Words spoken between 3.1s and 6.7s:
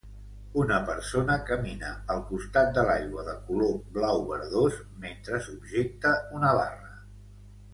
de color blau verdós mentre subjecta una